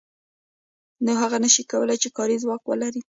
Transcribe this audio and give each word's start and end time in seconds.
نو 1.05 1.11
هغه 1.21 1.37
نشي 1.43 1.63
کولای 1.71 1.97
چې 2.03 2.09
کاري 2.17 2.35
ځواک 2.43 2.61
ولري 2.65 3.01